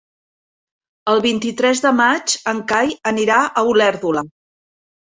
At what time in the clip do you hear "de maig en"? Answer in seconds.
1.85-2.65